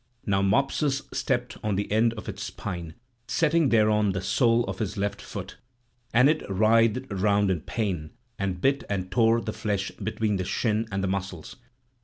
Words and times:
Now 0.25 0.41
Mopsus 0.41 1.03
stepped 1.13 1.59
on 1.63 1.75
the 1.75 1.91
end 1.91 2.15
of 2.15 2.27
its 2.27 2.41
spine, 2.43 2.95
setting 3.27 3.69
thereon 3.69 4.13
the 4.13 4.21
sole 4.23 4.63
of 4.63 4.79
his 4.79 4.97
left 4.97 5.21
foot; 5.21 5.57
and 6.11 6.27
it 6.27 6.41
writhed 6.49 7.05
round 7.13 7.51
in 7.51 7.61
pain 7.61 8.09
and 8.39 8.59
bit 8.59 8.83
and 8.89 9.11
tore 9.11 9.41
the 9.41 9.53
flesh 9.53 9.91
between 10.01 10.37
the 10.37 10.43
shin 10.43 10.87
and 10.91 11.03
the 11.03 11.07
muscles. 11.07 11.55